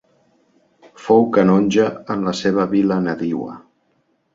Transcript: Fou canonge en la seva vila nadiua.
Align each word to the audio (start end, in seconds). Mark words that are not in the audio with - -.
Fou 1.03 1.29
canonge 1.37 1.87
en 2.17 2.27
la 2.31 2.37
seva 2.43 2.69
vila 2.77 3.03
nadiua. 3.11 3.65